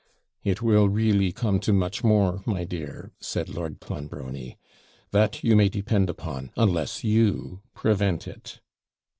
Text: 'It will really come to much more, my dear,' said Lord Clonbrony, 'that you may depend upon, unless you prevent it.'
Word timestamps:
'It 0.43 0.63
will 0.63 0.89
really 0.89 1.31
come 1.31 1.59
to 1.59 1.71
much 1.71 2.03
more, 2.03 2.41
my 2.43 2.63
dear,' 2.63 3.11
said 3.19 3.49
Lord 3.49 3.79
Clonbrony, 3.79 4.57
'that 5.11 5.43
you 5.43 5.55
may 5.55 5.69
depend 5.69 6.09
upon, 6.09 6.49
unless 6.57 7.03
you 7.03 7.61
prevent 7.75 8.27
it.' 8.27 8.59